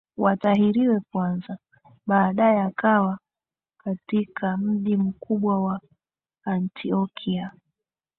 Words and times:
watahiriwe 0.17 0.99
kwanza 1.11 1.57
Baadaye 2.07 2.61
akawa 2.61 3.19
katika 3.83 4.57
mji 4.57 4.97
mkubwa 4.97 5.63
wa 5.63 5.81
Antiokia 6.45 7.51